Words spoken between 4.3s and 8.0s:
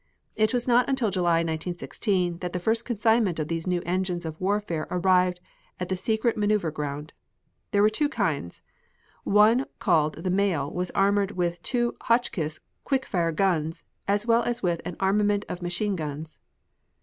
warfare arrived at the secret maneuver ground. There were